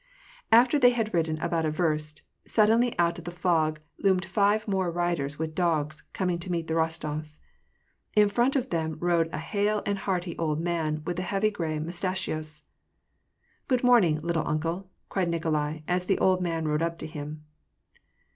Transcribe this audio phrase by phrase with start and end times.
[0.51, 4.89] After they had ridden about a verst, suddenly out of the fog loomed five more
[4.89, 7.37] riders with dogs, coming to meet the Bostofs.
[8.15, 12.63] In front of them rode a hale and hearty old man, with heavy gray mustachios.
[13.13, 16.97] '< (rood morniug, < little uncle,' "* cried Nikolai, as the old man rode up
[16.97, 17.43] to him.